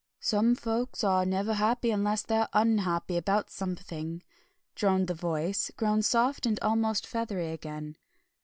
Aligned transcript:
"Some 0.19 0.55
folks 0.55 1.03
are 1.03 1.27
never 1.27 1.53
happy 1.53 1.91
unless 1.91 2.23
they're 2.23 2.49
unhappy 2.53 3.17
about 3.17 3.51
something!" 3.51 4.23
droned 4.73 5.05
the 5.07 5.13
voice, 5.13 5.69
grown 5.77 6.01
soft 6.01 6.47
and 6.47 6.59
almost 6.61 7.05
feathery 7.05 7.51
again. 7.51 7.97